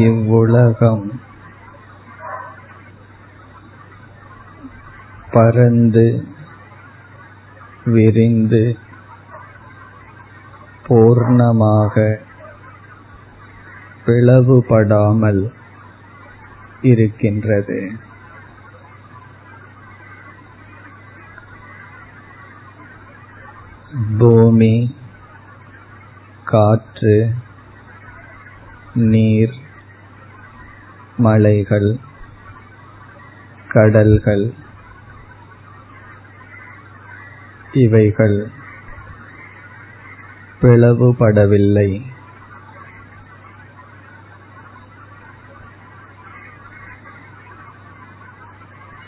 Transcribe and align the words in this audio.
இவ்வுலகம் 0.00 1.20
பரந்து 5.30 6.06
விரிந்து 7.84 8.78
பூர்ணமாக 10.88 11.94
பிளவுபடாமல் 14.06 15.42
இருக்கின்றது. 16.82 17.80
பூமி 24.18 24.74
காற்று 26.44 27.16
நீர் 28.98 29.54
மலைகள் 31.16 31.98
கடல்கள் 33.68 34.52
இவைகள் 37.72 38.50
பிளவுபடவில்லை. 40.60 42.02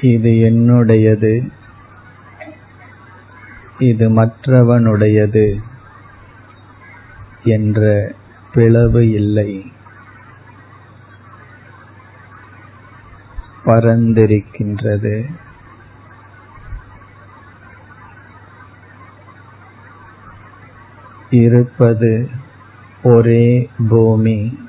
இது 0.00 0.30
என்னுடையது? 0.30 1.50
இது 3.78 4.10
மற்றவனுடையது 4.10 5.62
என்ற 7.42 8.12
பிளவு 8.52 9.10
இல்லை. 9.10 9.72
பரந்திருக்கின்றது. 13.64 15.30
இருப்பது 21.30 22.30
ஒரே 23.02 23.70
பூமி 23.88 24.68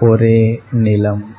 ஒரே 0.00 0.62
நிலம். 0.70 1.34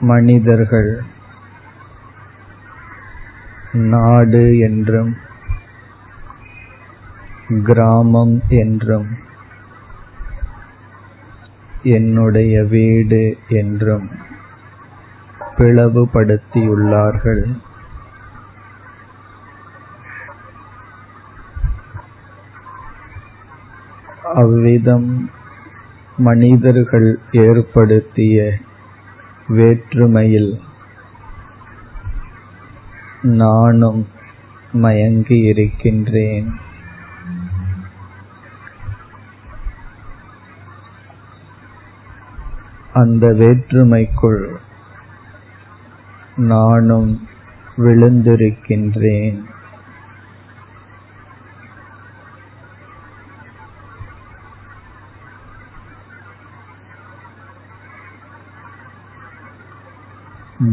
மனிதர்கள் 0.00 1.02
நாடு 3.72 4.58
என்றும் 4.58 5.16
கிராமம் 7.64 8.42
என்றும் 8.48 9.06
என்னுடைய 11.82 12.64
வீடு 12.64 13.38
என்றும் 13.48 14.10
பிளவுபடுத்தியுள்ளார்கள். 15.56 17.54
அவ்விதம் 24.34 25.30
மனிதர்கள் 26.16 27.18
ஏற்படுத்திய 27.32 28.58
வேற்றுமையில் 29.48 30.60
நானும் 33.22 34.08
மயங்கி 34.72 35.38
இருக்கின்றேன் 35.38 36.60
அந்த 42.92 43.26
வேற்றுமைக்குள் 43.26 44.56
நானும் 46.36 47.28
விழுந்திருக்கின்றேன். 47.76 49.42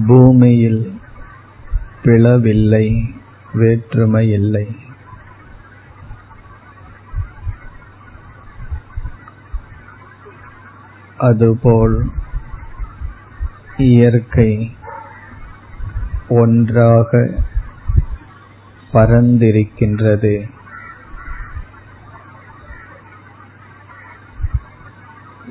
பூமியில் 0.07 0.99
பிளவில்லை 2.03 3.15
வேற்றுமை 3.53 4.31
இல்லை. 4.31 4.88
அதுபோல் 11.19 12.11
இயற்கை 13.77 14.75
ஒன்றாக 16.29 17.29
பரந்திருக்கின்றது. 18.93 20.49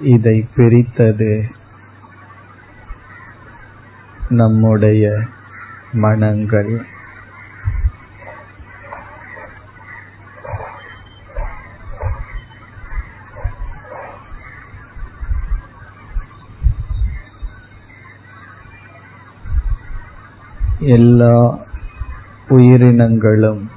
இதை 0.02 0.48
பிரித்தது 0.56 1.44
நம்முடைய 4.28 5.20
மனங்கள். 5.92 6.86
எல்லா 20.88 21.58
உயிரினங்களும் 22.48 23.70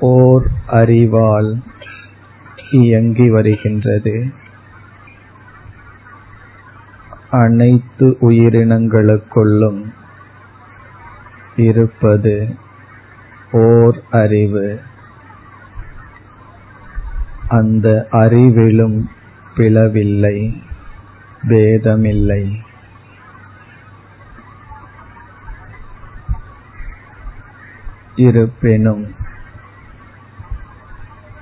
ஓர் 0.00 0.46
அறிவால் 0.66 1.62
இயங்கி 2.70 3.30
வருகின்றது. 3.30 4.32
அனைத்து 7.30 8.16
உயிரினங்களுக்குள்ளும் 8.20 9.80
இருப்பது 11.56 12.56
ஓர் 13.52 13.98
அறிவு. 14.10 14.80
அந்த 17.48 18.06
அறிவிலும் 18.12 18.98
பிளவில்லை 19.56 20.38
பேதமில்லை 21.48 22.42
இருப்பினும் 28.18 29.04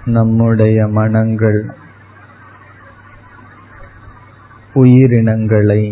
நம்முடைய 0.08 0.78
மனங்கள் 0.90 1.60
உயிரினங்களை 4.74 5.82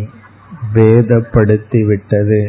பேதப்படுத்திவிட்டது 0.75 2.41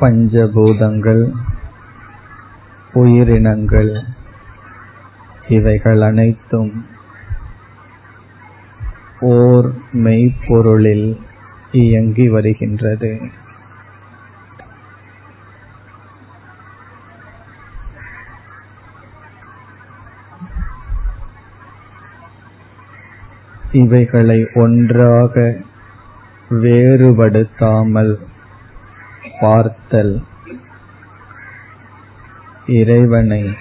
பஞ்சபூதங்கள் 0.00 1.22
உயிரினங்கள் 2.94 3.90
இவைகள் 5.48 6.00
அனைத்தும் 6.00 6.72
ஓர் 9.20 9.72
மெய்ப்பொருளில் 9.92 11.20
இயங்கி 11.72 12.28
வருகின்றது. 12.28 13.20
இவைகளை 23.72 24.48
ஒன்றாக 24.54 25.56
வேறுபடுத்தாமல் 26.50 28.18
பார்த்தல் 29.40 30.24
இறைவனை 32.66 33.56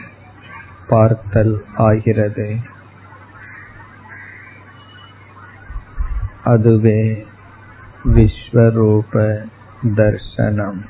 பார்த்தல் 0.88 1.64
ஆகிறது. 1.76 2.78
அதுவே 6.44 7.28
விஸ்வரூப 8.06 9.44
தர்சனம். 9.96 10.86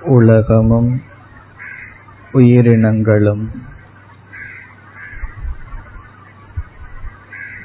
உலகமும் 0.00 1.02
உயிரினங்களும் 2.32 3.62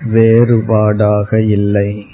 வேறுபாடாக 0.03 1.33
இல்லை. 1.33 2.12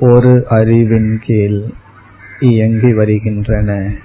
ஒரு 0.00 0.46
அறிவின் 0.48 1.20
கீழ் 1.24 1.62
இயங்கி 2.40 2.92
வருகின்றன. 2.92 3.96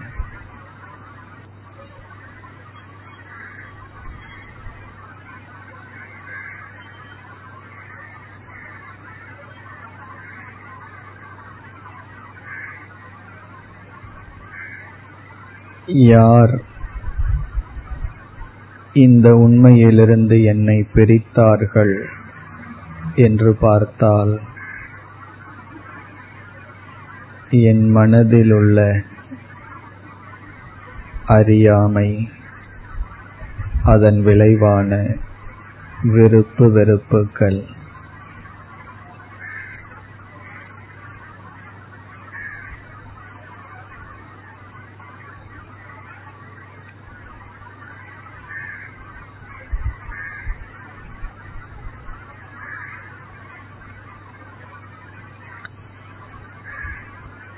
யார் 15.85 16.59
இந்த 18.93 19.35
உண்மையிலிருந்து 19.35 20.43
என்னை 20.43 20.87
பிரித்தார்கள் 20.93 22.03
என்று 23.15 23.55
பார்த்தால் 23.55 24.51
என் 27.55 27.95
மனதிலுள்ள 27.95 29.01
அறியாமை 31.25 32.29
அதன் 33.83 34.23
விளைவான 34.23 35.05
விருப்பு 36.03 36.71
வெறுப்புகள். 36.71 37.65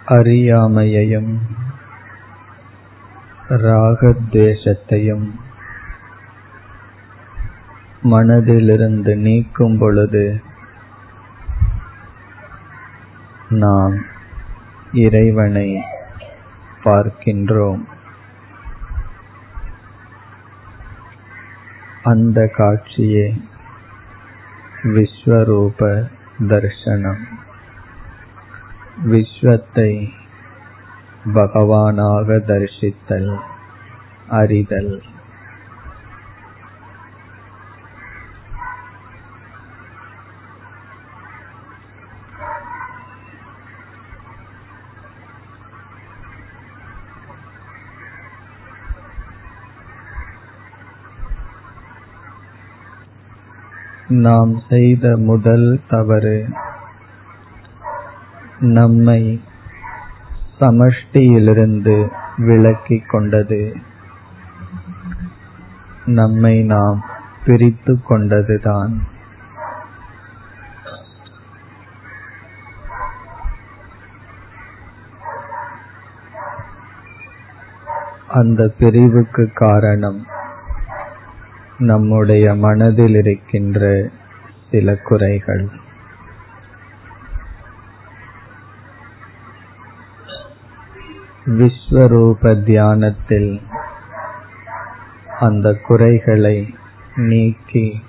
அறியாமையையும் 0.06 1.40
ராகத்வேஷத்தையும் 3.50 5.31
மனதிலிருந்து 8.04 9.16
நீக்கும் 9.16 9.78
பொழுது 9.78 10.42
நாம் 13.50 13.96
இறைவனை 14.94 15.84
பார்க்கின்றோம். 16.84 17.81
அந்த 22.04 22.52
காட்சியே 22.57 23.42
விஸ்வரூப 24.84 26.10
தர்சனம். 26.40 27.24
விஸ்வத்தை 29.03 30.09
பகவானாக 31.33 32.38
தரிசித்தல் 32.47 33.39
அறிதல். 34.27 35.01
நாம் 54.07 54.63
செய்த 54.69 55.18
முதல் 55.18 55.81
தவறு 55.88 56.50
நம்மை 58.65 59.41
சமஷ்டியிலிருந்து 60.59 62.09
விலக்கிக் 62.38 63.09
கொண்டது. 63.09 63.75
நம்மை 66.06 66.63
நாம் 66.63 67.06
பிரித்து 67.45 68.00
கொண்டதுதான். 68.09 69.00
அந்த 78.27 78.73
பிரிவுக்கு 78.79 79.51
காரணம் 79.53 80.25
நம்முடைய 81.77 82.56
மனதில் 82.56 83.15
இருக்கின்ற 83.15 84.09
சில 84.71 84.95
குறைகள். 84.95 85.69
விஸ்வரூப 91.47 92.63
தியானத்தில் 92.63 93.62
அந்த 95.39 95.74
குறைகளை 95.88 96.75
நீக்கி 97.15 98.01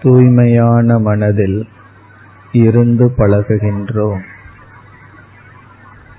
தூய்மையான 0.00 0.98
மனதில் 0.98 1.68
இருந்து 2.52 3.14
பழகுகின்றோம். 3.18 4.20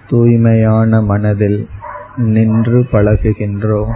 தூய்மையான 0.08 1.02
மனதில் 1.02 1.70
நின்று 2.16 2.88
பழகுகின்றோம். 2.92 3.94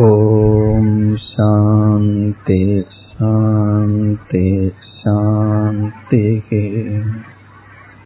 ॐ 0.00 1.16
शान्ति 1.20 2.60